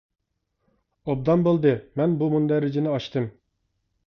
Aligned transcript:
-ئوبدان 1.09 1.43
بولدى، 1.49 1.75
مەن 2.01 2.17
بۇ 2.23 2.31
مۇندەرىجىنى 2.37 2.95
ئاچتىم. 2.97 3.31